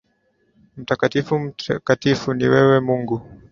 Mtakatifu 0.77 1.39
mtakatifu, 1.39 2.33
ni 2.33 2.47
wewe 2.47 2.79
Mungu 2.79 3.21